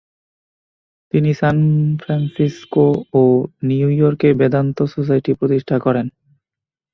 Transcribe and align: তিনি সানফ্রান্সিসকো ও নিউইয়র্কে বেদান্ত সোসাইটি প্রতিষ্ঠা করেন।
তিনি 1.13 1.31
সানফ্রান্সিসকো 1.33 2.85
ও 3.13 3.23
নিউইয়র্কে 3.63 4.29
বেদান্ত 4.33 4.77
সোসাইটি 4.93 5.31
প্রতিষ্ঠা 5.33 5.77
করেন। 5.79 6.07